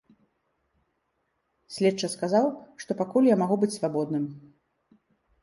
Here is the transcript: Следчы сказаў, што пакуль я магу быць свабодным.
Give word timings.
Следчы 1.75 2.07
сказаў, 2.15 2.49
што 2.85 2.91
пакуль 3.03 3.29
я 3.33 3.37
магу 3.43 3.55
быць 3.67 3.71
свабодным. 3.79 4.23